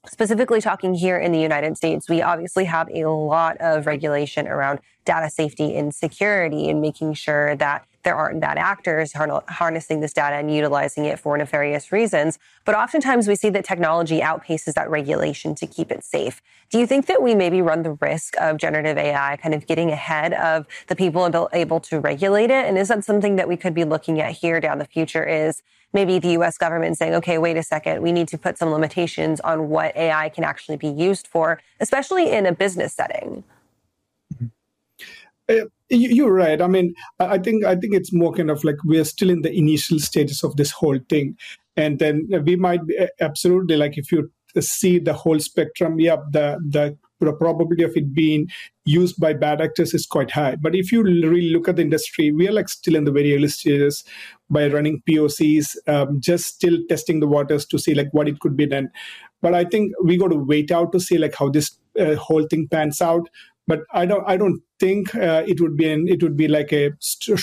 Specifically 0.08 0.62
talking 0.62 0.94
here 0.94 1.18
in 1.18 1.32
the 1.32 1.40
United 1.40 1.78
States, 1.78 2.10
we 2.10 2.22
obviously 2.22 2.66
have 2.66 2.90
a 2.90 3.06
lot 3.06 3.58
of 3.60 3.86
regulation 3.86 4.48
around 4.48 4.80
data 5.06 5.30
safety 5.30 5.76
and 5.76 5.94
security 5.94 6.70
and 6.70 6.82
making 6.82 7.14
sure 7.14 7.56
that 7.58 7.86
there 8.04 8.16
aren't 8.16 8.40
bad 8.40 8.58
actors 8.58 9.14
harnessing 9.14 10.00
this 10.00 10.14
data 10.14 10.36
and 10.38 10.54
utilizing 10.54 11.06
it 11.06 11.20
for 11.20 11.38
nefarious 11.38 11.92
reasons. 11.92 12.40
But 12.66 12.76
oftentimes 12.76 13.28
we 13.28 13.36
see 13.36 13.50
that 13.50 13.66
technology 13.66 14.22
outpaces 14.22 14.74
that 14.74 14.90
regulation 14.90 15.56
to 15.56 15.68
keep 15.68 15.92
it 15.92 16.04
safe. 16.04 16.42
Do 16.70 16.80
you 16.80 16.86
think 16.86 17.08
that 17.08 17.22
we 17.22 17.36
maybe 17.36 17.62
run 17.62 17.84
the 17.84 17.98
risk 18.00 18.36
of 18.40 18.58
generative 18.58 18.98
AI 18.98 19.38
kind 19.38 19.56
of 19.56 19.66
getting 19.66 19.90
ahead 19.90 20.34
of 20.34 20.68
the 20.88 20.96
people 20.96 21.50
able 21.52 21.80
to 21.82 22.00
regulate 22.00 22.52
it? 22.52 22.66
And 22.66 22.78
is 22.78 22.88
that 22.88 23.04
something 23.04 23.36
that 23.38 23.48
we 23.48 23.58
could 23.58 23.74
be 23.74 23.84
looking 23.84 24.22
at 24.22 24.34
here 24.34 24.60
down 24.60 24.78
the 24.78 24.86
future 24.86 25.24
is 25.24 25.64
maybe 25.92 26.20
the 26.20 26.30
US 26.40 26.58
government 26.58 26.98
saying, 26.98 27.16
okay, 27.16 27.38
wait 27.38 27.58
a 27.58 27.64
second, 27.64 28.02
we 28.02 28.12
need 28.12 28.28
to 28.28 28.38
put 28.38 28.58
some 28.58 28.70
limitations 28.70 29.40
on 29.40 29.70
what 29.70 29.96
AI 29.98 30.30
can 30.30 30.44
actually 30.44 30.78
be 30.78 30.88
used 30.88 31.28
for, 31.28 31.60
especially 31.80 32.32
in 32.32 32.46
a 32.46 32.54
business 32.54 32.94
setting? 32.94 33.44
Uh, 35.50 35.66
you're 35.90 36.34
right. 36.34 36.62
I 36.62 36.68
mean, 36.68 36.94
I 37.20 37.38
think 37.40 37.66
I 37.66 37.76
think 37.76 37.96
it's 37.96 38.14
more 38.14 38.32
kind 38.32 38.52
of 38.52 38.64
like 38.64 38.76
we're 38.86 39.04
still 39.04 39.30
in 39.30 39.42
the 39.42 39.52
initial 39.52 40.00
stages 40.00 40.44
of 40.44 40.56
this 40.56 40.72
whole 40.72 41.00
thing, 41.10 41.36
and 41.76 41.98
then 41.98 42.28
we 42.46 42.56
might 42.56 42.86
be 42.86 42.96
absolutely 43.20 43.76
like 43.76 43.98
if 43.98 44.12
you 44.12 44.32
see 44.60 45.00
the 45.00 45.14
whole 45.14 45.40
spectrum, 45.40 46.00
yeah, 46.00 46.18
the 46.32 46.60
the 46.70 46.98
the 47.22 47.34
probability 47.34 47.84
of 47.84 47.98
it 47.98 48.14
being 48.14 48.48
used 48.86 49.20
by 49.20 49.34
bad 49.34 49.60
actors 49.62 49.94
is 49.94 50.06
quite 50.06 50.32
high. 50.32 50.56
But 50.56 50.76
if 50.76 50.92
you 50.92 51.04
really 51.04 51.50
look 51.50 51.68
at 51.68 51.76
the 51.76 51.82
industry, 51.82 52.32
we 52.32 52.48
are 52.48 52.54
like 52.54 52.70
still 52.70 52.96
in 52.96 53.04
the 53.04 53.12
very 53.12 53.36
early 53.36 53.50
stages 53.50 54.06
by 54.50 54.68
running 54.68 55.02
POCs, 55.06 55.76
um, 55.88 56.22
just 56.22 56.46
still 56.46 56.78
testing 56.88 57.20
the 57.20 57.28
waters 57.28 57.66
to 57.68 57.80
see 57.80 57.94
like 57.94 58.10
what 58.14 58.30
it 58.30 58.40
could 58.40 58.56
be 58.56 58.68
done. 58.68 58.90
But 59.42 59.54
I 59.54 59.66
think 59.66 59.94
we 60.04 60.18
got 60.18 60.30
to 60.30 60.38
wait 60.38 60.72
out 60.72 60.92
to 60.92 61.00
see 61.00 61.18
like 61.18 61.36
how 61.36 61.50
this 61.50 61.78
uh, 62.00 62.16
whole 62.16 62.46
thing 62.48 62.68
pans 62.70 63.02
out 63.02 63.28
but 63.70 63.82
I 63.94 64.08
don't 64.08 64.24
I 64.28 64.36
don't 64.36 64.64
think 64.80 65.14
uh, 65.14 65.44
it 65.48 65.62
would 65.62 65.78
be 65.78 65.88
an 65.88 66.08
it 66.08 66.24
would 66.24 66.36
be 66.36 66.48
like 66.48 66.74
a 66.74 66.90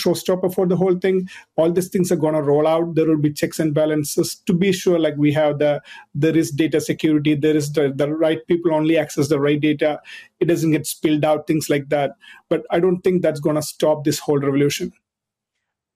showstopper 0.01 0.53
for 0.53 0.67
the 0.67 0.75
whole 0.75 0.99
thing. 0.99 1.29
All 1.55 1.71
these 1.71 1.87
things 1.87 2.11
are 2.11 2.17
going 2.17 2.33
to 2.33 2.41
roll 2.41 2.67
out. 2.67 2.95
There 2.95 3.05
will 3.05 3.21
be 3.21 3.31
checks 3.31 3.59
and 3.59 3.73
balances 3.73 4.35
to 4.47 4.53
be 4.53 4.73
sure. 4.73 4.99
Like 4.99 5.15
we 5.15 5.31
have 5.31 5.59
the 5.59 5.81
there 6.13 6.35
is 6.35 6.51
data 6.51 6.81
security. 6.81 7.33
There 7.33 7.55
is 7.55 7.71
the 7.71 7.93
the 7.95 8.13
right 8.13 8.45
people 8.47 8.73
only 8.73 8.97
access 8.97 9.29
the 9.29 9.39
right 9.39 9.61
data. 9.61 10.01
It 10.41 10.49
doesn't 10.49 10.71
get 10.71 10.85
spilled 10.85 11.23
out. 11.23 11.47
Things 11.47 11.69
like 11.69 11.87
that. 11.95 12.11
But 12.49 12.65
I 12.71 12.81
don't 12.81 12.99
think 13.01 13.21
that's 13.21 13.39
going 13.39 13.55
to 13.55 13.61
stop 13.61 14.03
this 14.03 14.19
whole 14.19 14.39
revolution. 14.39 14.91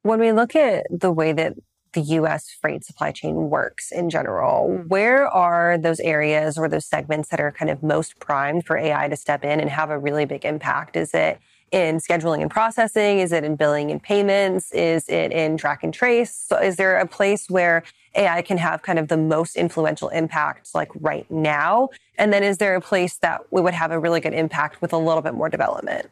When 0.04 0.22
we 0.22 0.32
look 0.32 0.56
at 0.56 0.88
the 0.90 1.12
way 1.12 1.34
that 1.34 1.56
the 1.94 2.02
US 2.02 2.50
freight 2.50 2.84
supply 2.84 3.12
chain 3.12 3.50
works 3.50 3.92
in 3.92 4.10
general. 4.10 4.70
Mm-hmm. 4.70 4.88
Where 4.88 5.28
are 5.28 5.78
those 5.78 6.00
areas 6.00 6.58
or 6.58 6.68
those 6.68 6.86
segments 6.86 7.30
that 7.30 7.40
are 7.40 7.52
kind 7.52 7.70
of 7.72 7.84
most 7.84 8.20
primed 8.20 8.66
for 8.66 8.78
AI 8.78 9.08
to 9.08 9.16
step 9.16 9.44
in 9.44 9.60
and 9.60 9.70
have 9.70 9.90
a 9.90 9.98
really 9.98 10.26
big 10.26 10.46
impact? 10.46 10.96
Is 10.96 11.14
it 11.14 11.40
in 11.72 11.98
scheduling 11.98 12.42
and 12.42 12.52
processing? 12.52 13.20
Is 13.20 13.32
it 13.32 13.44
in 13.44 13.56
billing 13.56 13.92
and 13.92 14.02
payments? 14.02 14.72
Is 14.74 15.08
it 15.08 15.32
in 15.32 15.58
track 15.58 15.84
and 15.84 15.94
trace? 15.94 16.34
So 16.36 16.58
is 16.58 16.76
there 16.76 16.98
a 16.98 17.08
place 17.08 17.50
where 17.50 17.84
AI 18.16 18.42
can 18.42 18.58
have 18.58 18.82
kind 18.82 19.00
of 19.00 19.08
the 19.08 19.18
most 19.18 19.56
influential 19.56 20.10
impact 20.10 20.76
like 20.76 20.90
right 21.00 21.30
now? 21.32 21.90
And 22.18 22.34
then 22.34 22.44
is 22.44 22.58
there 22.58 22.76
a 22.76 22.82
place 22.82 23.18
that 23.18 23.42
we 23.52 23.62
would 23.62 23.74
have 23.74 23.92
a 23.92 24.00
really 24.00 24.20
good 24.20 24.34
impact 24.34 24.82
with 24.82 24.92
a 24.92 24.98
little 24.98 25.22
bit 25.22 25.34
more 25.34 25.50
development? 25.50 26.10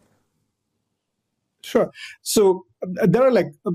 Sure. 1.69 1.91
So 2.23 2.65
uh, 2.83 3.05
there 3.05 3.21
are 3.21 3.31
like 3.31 3.45
uh, 3.63 3.71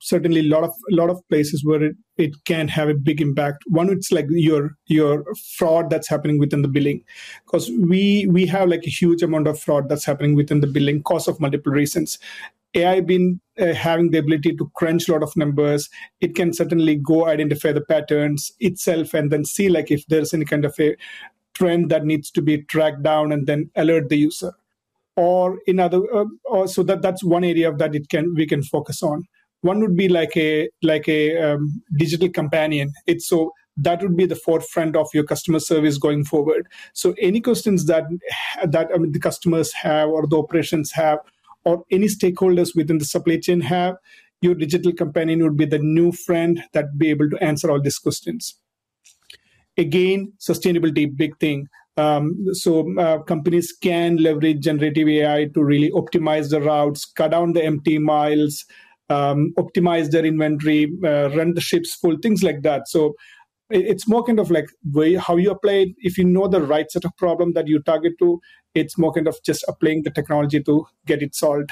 certainly 0.00 0.40
a 0.40 0.50
lot 0.54 0.64
of 0.64 0.70
a 0.92 0.94
lot 0.94 1.08
of 1.08 1.26
places 1.30 1.64
where 1.64 1.82
it, 1.82 1.96
it 2.18 2.32
can 2.44 2.68
have 2.68 2.90
a 2.90 2.94
big 2.94 3.22
impact. 3.22 3.64
One, 3.68 3.88
it's 3.88 4.12
like 4.12 4.26
your 4.28 4.72
your 4.86 5.24
fraud 5.56 5.88
that's 5.88 6.08
happening 6.08 6.38
within 6.38 6.60
the 6.60 6.68
billing, 6.68 7.02
because 7.46 7.70
we 7.70 8.26
we 8.30 8.44
have 8.46 8.68
like 8.68 8.84
a 8.86 8.90
huge 8.90 9.22
amount 9.22 9.46
of 9.46 9.58
fraud 9.58 9.88
that's 9.88 10.04
happening 10.04 10.34
within 10.36 10.60
the 10.60 10.66
billing, 10.66 11.02
cause 11.04 11.26
of 11.26 11.40
multiple 11.40 11.72
reasons. 11.72 12.18
AI 12.74 13.00
been 13.00 13.40
uh, 13.58 13.72
having 13.72 14.10
the 14.10 14.18
ability 14.18 14.56
to 14.56 14.70
crunch 14.74 15.08
a 15.08 15.12
lot 15.12 15.22
of 15.22 15.34
numbers, 15.36 15.88
it 16.20 16.34
can 16.34 16.52
certainly 16.52 16.96
go 16.96 17.26
identify 17.26 17.72
the 17.72 17.82
patterns 17.82 18.50
itself 18.60 19.12
and 19.14 19.30
then 19.30 19.44
see 19.44 19.68
like 19.68 19.90
if 19.90 20.06
there's 20.06 20.32
any 20.32 20.46
kind 20.46 20.64
of 20.64 20.74
a 20.80 20.96
trend 21.54 21.90
that 21.90 22.04
needs 22.06 22.30
to 22.30 22.42
be 22.42 22.62
tracked 22.62 23.02
down 23.02 23.30
and 23.30 23.46
then 23.46 23.70
alert 23.76 24.08
the 24.08 24.16
user 24.16 24.52
or 25.16 25.58
in 25.66 25.78
other 25.78 26.00
uh, 26.14 26.24
or 26.44 26.66
so 26.66 26.82
that 26.82 27.02
that's 27.02 27.22
one 27.22 27.44
area 27.44 27.72
that 27.72 27.94
it 27.94 28.08
can 28.08 28.34
we 28.34 28.46
can 28.46 28.62
focus 28.62 29.02
on. 29.02 29.24
One 29.60 29.80
would 29.80 29.96
be 29.96 30.08
like 30.08 30.36
a 30.36 30.68
like 30.82 31.08
a 31.08 31.38
um, 31.38 31.82
digital 31.96 32.28
companion. 32.28 32.92
It's 33.06 33.28
so 33.28 33.52
that 33.76 34.02
would 34.02 34.16
be 34.16 34.26
the 34.26 34.36
forefront 34.36 34.96
of 34.96 35.08
your 35.14 35.24
customer 35.24 35.58
service 35.58 35.98
going 35.98 36.24
forward. 36.24 36.66
So 36.92 37.14
any 37.18 37.40
questions 37.40 37.86
that 37.86 38.04
that 38.64 38.88
I 38.94 38.98
mean, 38.98 39.12
the 39.12 39.20
customers 39.20 39.72
have 39.72 40.08
or 40.08 40.26
the 40.26 40.38
operations 40.38 40.92
have 40.92 41.18
or 41.64 41.84
any 41.90 42.06
stakeholders 42.06 42.74
within 42.74 42.98
the 42.98 43.04
supply 43.04 43.38
chain 43.38 43.60
have 43.60 43.96
your 44.40 44.54
digital 44.56 44.92
companion 44.92 45.42
would 45.42 45.56
be 45.56 45.64
the 45.64 45.78
new 45.78 46.10
friend 46.10 46.64
that 46.72 46.98
be 46.98 47.08
able 47.10 47.30
to 47.30 47.42
answer 47.42 47.70
all 47.70 47.80
these 47.80 47.98
questions. 47.98 48.56
Again 49.78 50.32
sustainability 50.38 51.16
big 51.16 51.38
thing 51.38 51.68
um, 51.96 52.44
so 52.52 52.92
uh, 52.98 53.18
companies 53.22 53.72
can 53.72 54.16
leverage 54.16 54.60
generative 54.60 55.08
AI 55.08 55.48
to 55.54 55.62
really 55.62 55.90
optimize 55.90 56.50
the 56.50 56.60
routes, 56.60 57.04
cut 57.04 57.32
down 57.32 57.52
the 57.52 57.64
empty 57.64 57.98
miles, 57.98 58.64
um, 59.10 59.52
optimize 59.58 60.10
their 60.10 60.24
inventory, 60.24 60.90
uh, 61.04 61.30
run 61.30 61.54
the 61.54 61.60
ships 61.60 61.94
full, 61.94 62.16
things 62.22 62.42
like 62.42 62.62
that. 62.62 62.88
So 62.88 63.14
it's 63.70 64.08
more 64.08 64.22
kind 64.22 64.38
of 64.38 64.50
like 64.50 64.66
way 64.92 65.14
how 65.14 65.36
you 65.36 65.50
apply 65.50 65.72
it. 65.72 65.88
If 65.98 66.18
you 66.18 66.24
know 66.24 66.48
the 66.48 66.62
right 66.62 66.90
set 66.90 67.04
of 67.04 67.16
problem 67.16 67.52
that 67.54 67.68
you 67.68 67.80
target 67.82 68.14
to, 68.20 68.40
it's 68.74 68.98
more 68.98 69.12
kind 69.12 69.28
of 69.28 69.36
just 69.44 69.64
applying 69.68 70.02
the 70.02 70.10
technology 70.10 70.62
to 70.62 70.86
get 71.06 71.22
it 71.22 71.34
solved. 71.34 71.70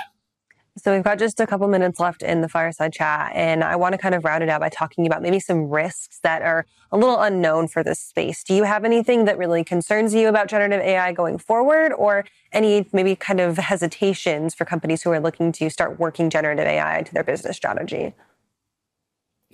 So 0.77 0.95
we've 0.95 1.03
got 1.03 1.19
just 1.19 1.41
a 1.41 1.47
couple 1.47 1.67
minutes 1.69 1.99
left 1.99 2.23
in 2.23 2.43
the 2.43 2.49
fireside 2.49 2.93
chat, 2.93 3.33
and 3.35 3.65
I 3.65 3.77
want 3.77 3.93
to 3.93 3.99
kind 3.99 4.15
of 4.15 4.25
round 4.25 4.43
it 4.43 4.49
out 4.49 4.61
by 4.61 4.69
talking 4.69 5.07
about 5.07 5.21
maybe 5.21 5.41
some 5.41 5.69
risks 5.69 6.21
that 6.23 6.43
are 6.43 6.65
a 6.93 6.97
little 6.97 7.21
unknown 7.21 7.69
for 7.69 7.83
this 7.83 7.99
space. 7.99 8.45
Do 8.45 8.55
you 8.55 8.62
have 8.62 8.85
anything 8.85 9.25
that 9.25 9.37
really 9.37 9.65
concerns 9.65 10.15
you 10.15 10.29
about 10.29 10.49
generative 10.49 10.81
AI 10.81 11.12
going 11.12 11.39
forward, 11.39 11.93
or 11.93 12.25
any 12.53 12.89
maybe 12.93 13.17
kind 13.17 13.41
of 13.41 13.59
hesitations 13.59 14.55
for 14.55 14.65
companies 14.65 15.03
who 15.03 15.11
are 15.11 15.21
looking 15.21 15.53
to 15.53 15.71
start 15.71 15.99
working 15.99 16.31
generative 16.31 16.67
AI 16.67 16.99
into 16.99 17.12
their 17.12 17.25
business 17.25 17.57
strategy? 17.57 18.15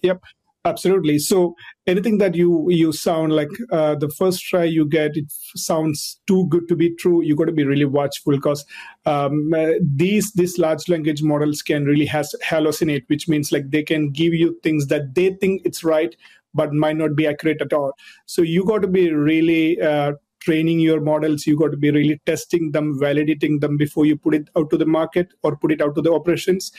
Yep. 0.02 0.22
Absolutely. 0.66 1.20
So 1.20 1.54
anything 1.86 2.18
that 2.18 2.34
you 2.34 2.66
you 2.70 2.92
sound 2.92 3.32
like 3.32 3.50
uh, 3.70 3.94
the 3.94 4.08
first 4.08 4.42
try 4.42 4.64
you 4.64 4.84
get, 4.88 5.12
it 5.16 5.26
sounds 5.54 6.20
too 6.26 6.48
good 6.48 6.66
to 6.68 6.74
be 6.74 6.92
true. 6.96 7.22
You 7.22 7.36
got 7.36 7.44
to 7.44 7.52
be 7.52 7.64
really 7.64 7.84
watchful 7.84 8.32
because 8.32 8.64
um, 9.04 9.52
uh, 9.54 9.74
these 9.80 10.32
these 10.32 10.58
large 10.58 10.88
language 10.88 11.22
models 11.22 11.62
can 11.62 11.84
really 11.84 12.06
has 12.06 12.34
hallucinate, 12.44 13.04
which 13.06 13.28
means 13.28 13.52
like 13.52 13.70
they 13.70 13.84
can 13.84 14.10
give 14.10 14.34
you 14.34 14.58
things 14.64 14.88
that 14.88 15.14
they 15.14 15.34
think 15.40 15.62
it's 15.64 15.84
right, 15.84 16.16
but 16.52 16.72
might 16.72 16.96
not 16.96 17.14
be 17.14 17.28
accurate 17.28 17.62
at 17.62 17.72
all. 17.72 17.92
So 18.26 18.42
you 18.42 18.64
got 18.64 18.82
to 18.82 18.88
be 18.88 19.12
really 19.12 19.80
uh, 19.80 20.14
training 20.46 20.80
your 20.80 21.00
models 21.00 21.46
you 21.46 21.56
got 21.62 21.72
to 21.72 21.76
be 21.84 21.90
really 21.90 22.20
testing 22.26 22.70
them 22.76 22.98
validating 23.00 23.60
them 23.60 23.76
before 23.76 24.06
you 24.06 24.16
put 24.16 24.34
it 24.34 24.48
out 24.56 24.70
to 24.70 24.78
the 24.82 24.86
market 24.98 25.34
or 25.42 25.56
put 25.56 25.72
it 25.72 25.82
out 25.82 25.94
to 25.94 26.02
the 26.02 26.12
operations. 26.12 26.70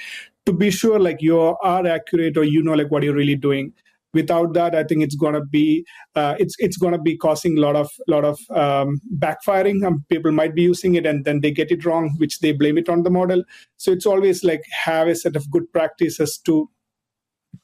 To 0.45 0.53
be 0.53 0.71
sure 0.71 0.99
like 0.99 1.21
you 1.21 1.39
are 1.39 1.85
accurate 1.87 2.37
or 2.37 2.45
you 2.45 2.63
know 2.63 2.73
like 2.73 2.89
what 2.89 3.03
you're 3.03 3.21
really 3.21 3.35
doing. 3.35 3.73
Without 4.13 4.53
that 4.53 4.73
i 4.73 4.83
think 4.89 5.03
it's 5.03 5.17
going 5.21 5.33
to 5.33 5.43
be 5.55 5.85
uh, 6.15 6.35
it's 6.39 6.55
it's 6.59 6.77
going 6.77 6.93
to 6.93 7.01
be 7.07 7.15
causing 7.23 7.57
a 7.57 7.61
lot 7.61 7.75
of 7.75 7.89
lot 8.07 8.23
of 8.29 8.39
um, 8.61 9.01
backfiring. 9.23 9.85
Um, 9.85 10.05
people 10.09 10.31
might 10.31 10.55
be 10.55 10.63
using 10.63 10.95
it 10.95 11.05
and 11.05 11.25
then 11.25 11.41
they 11.41 11.51
get 11.51 11.71
it 11.71 11.85
wrong 11.85 12.15
which 12.17 12.39
they 12.39 12.53
blame 12.53 12.77
it 12.77 12.89
on 12.89 13.03
the 13.03 13.11
model. 13.17 13.43
So 13.75 13.91
it's 13.91 14.05
always 14.05 14.43
like 14.45 14.63
have 14.85 15.09
a 15.09 15.15
set 15.23 15.35
of 15.35 15.51
good 15.51 15.71
practices 15.73 16.39
to 16.45 16.69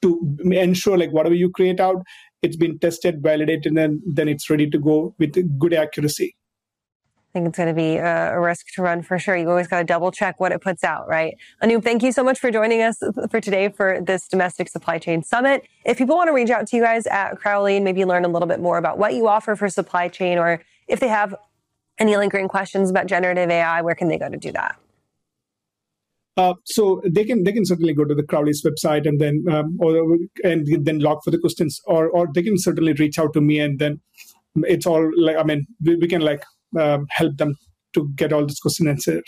to 0.01 0.37
ensure 0.51 0.97
like 0.97 1.11
whatever 1.11 1.35
you 1.35 1.49
create 1.49 1.79
out 1.79 2.03
it's 2.43 2.55
been 2.55 2.77
tested 2.77 3.23
validated 3.23 3.65
and 3.65 4.01
then 4.05 4.27
it's 4.27 4.49
ready 4.49 4.69
to 4.69 4.77
go 4.77 5.15
with 5.17 5.59
good 5.59 5.73
accuracy 5.73 6.35
I 7.17 7.39
think 7.39 7.47
it's 7.47 7.57
going 7.57 7.69
to 7.69 7.73
be 7.73 7.95
a 7.95 8.39
risk 8.39 8.67
to 8.75 8.83
run 8.83 9.01
for 9.01 9.17
sure. 9.17 9.35
You 9.35 9.49
always 9.49 9.65
got 9.65 9.79
to 9.79 9.83
double 9.83 10.11
check 10.11 10.39
what 10.39 10.51
it 10.51 10.61
puts 10.61 10.83
out, 10.83 11.07
right? 11.07 11.35
Anoop, 11.63 11.83
thank 11.83 12.03
you 12.03 12.11
so 12.11 12.23
much 12.23 12.37
for 12.37 12.51
joining 12.51 12.83
us 12.83 13.01
for 13.31 13.41
today 13.41 13.69
for 13.69 13.99
this 13.99 14.27
domestic 14.27 14.69
supply 14.69 14.99
chain 14.99 15.23
summit. 15.23 15.63
If 15.83 15.97
people 15.97 16.15
want 16.15 16.27
to 16.27 16.31
reach 16.31 16.51
out 16.51 16.67
to 16.67 16.75
you 16.77 16.83
guys 16.83 17.07
at 17.07 17.39
Crowley 17.39 17.75
and 17.77 17.83
maybe 17.83 18.05
learn 18.05 18.23
a 18.23 18.27
little 18.27 18.47
bit 18.47 18.59
more 18.59 18.77
about 18.77 18.99
what 18.99 19.15
you 19.15 19.27
offer 19.27 19.55
for 19.55 19.67
supply 19.67 20.09
chain, 20.09 20.37
or 20.37 20.61
if 20.87 20.99
they 20.99 21.07
have 21.07 21.33
any 21.97 22.15
lingering 22.17 22.47
questions 22.47 22.91
about 22.91 23.07
generative 23.07 23.49
AI, 23.49 23.81
where 23.81 23.95
can 23.95 24.09
they 24.09 24.19
go 24.19 24.29
to 24.29 24.37
do 24.37 24.51
that? 24.51 24.75
Uh, 26.35 26.53
so 26.65 27.01
they 27.05 27.23
can 27.23 27.43
they 27.43 27.51
can 27.51 27.65
certainly 27.65 27.93
go 27.93 28.03
to 28.05 28.15
the 28.15 28.23
Crowley's 28.23 28.63
website 28.65 29.07
and 29.07 29.21
then 29.21 29.43
um, 29.51 29.77
or 29.79 30.17
and 30.43 30.67
then 30.83 30.99
log 30.99 31.19
for 31.23 31.29
the 31.29 31.37
questions, 31.37 31.79
or 31.85 32.09
or 32.09 32.27
they 32.33 32.41
can 32.41 32.57
certainly 32.57 32.93
reach 32.93 33.19
out 33.19 33.33
to 33.33 33.41
me 33.41 33.59
and 33.59 33.77
then 33.77 34.01
it's 34.55 34.87
all 34.87 35.07
like 35.17 35.37
I 35.37 35.43
mean 35.43 35.65
we, 35.85 35.95
we 35.95 36.07
can 36.07 36.21
like 36.21 36.43
um, 36.79 37.05
help 37.11 37.37
them 37.37 37.55
to 37.93 38.09
get 38.15 38.33
all 38.33 38.45
this 38.45 38.59
question 38.59 38.87
answered. 38.87 39.25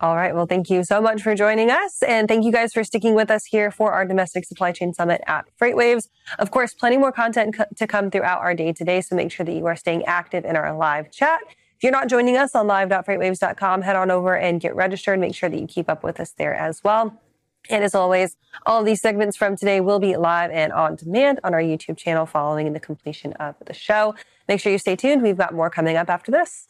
All 0.00 0.14
right. 0.14 0.34
Well, 0.34 0.44
thank 0.44 0.68
you 0.68 0.84
so 0.84 1.00
much 1.00 1.22
for 1.22 1.34
joining 1.34 1.70
us. 1.70 2.02
And 2.02 2.28
thank 2.28 2.44
you 2.44 2.52
guys 2.52 2.74
for 2.74 2.84
sticking 2.84 3.14
with 3.14 3.30
us 3.30 3.46
here 3.46 3.70
for 3.70 3.92
our 3.92 4.04
domestic 4.04 4.44
supply 4.44 4.72
chain 4.72 4.92
summit 4.92 5.22
at 5.26 5.46
FreightWaves. 5.58 6.08
Of 6.38 6.50
course, 6.50 6.74
plenty 6.74 6.98
more 6.98 7.12
content 7.12 7.56
co- 7.56 7.64
to 7.74 7.86
come 7.86 8.10
throughout 8.10 8.40
our 8.40 8.54
day 8.54 8.74
today. 8.74 9.00
So 9.00 9.16
make 9.16 9.32
sure 9.32 9.46
that 9.46 9.54
you 9.54 9.64
are 9.64 9.76
staying 9.76 10.04
active 10.04 10.44
in 10.44 10.54
our 10.54 10.76
live 10.76 11.10
chat. 11.10 11.40
If 11.76 11.82
you're 11.82 11.92
not 11.92 12.08
joining 12.08 12.38
us 12.38 12.54
on 12.54 12.66
live.freightwaves.com, 12.66 13.82
head 13.82 13.96
on 13.96 14.10
over 14.10 14.34
and 14.34 14.58
get 14.58 14.74
registered. 14.74 15.18
Make 15.18 15.34
sure 15.34 15.50
that 15.50 15.60
you 15.60 15.66
keep 15.66 15.90
up 15.90 16.02
with 16.02 16.18
us 16.20 16.30
there 16.30 16.54
as 16.54 16.82
well. 16.82 17.20
And 17.68 17.84
as 17.84 17.94
always, 17.94 18.36
all 18.64 18.82
these 18.82 19.02
segments 19.02 19.36
from 19.36 19.56
today 19.56 19.80
will 19.80 19.98
be 19.98 20.16
live 20.16 20.50
and 20.50 20.72
on 20.72 20.96
demand 20.96 21.40
on 21.44 21.52
our 21.52 21.60
YouTube 21.60 21.98
channel 21.98 22.24
following 22.24 22.72
the 22.72 22.80
completion 22.80 23.34
of 23.34 23.56
the 23.66 23.74
show. 23.74 24.14
Make 24.48 24.60
sure 24.60 24.72
you 24.72 24.78
stay 24.78 24.96
tuned. 24.96 25.22
We've 25.22 25.36
got 25.36 25.52
more 25.52 25.68
coming 25.68 25.96
up 25.96 26.08
after 26.08 26.30
this. 26.30 26.68